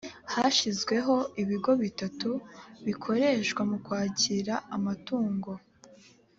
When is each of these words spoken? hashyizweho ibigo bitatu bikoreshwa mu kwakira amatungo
hashyizweho 0.33 1.15
ibigo 1.41 1.71
bitatu 1.83 2.29
bikoreshwa 2.85 3.61
mu 3.69 3.77
kwakira 3.85 4.53
amatungo 4.75 5.51